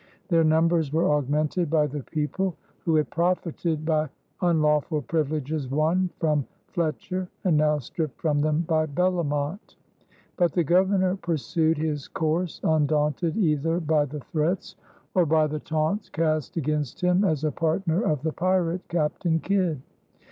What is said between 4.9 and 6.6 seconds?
privileges won from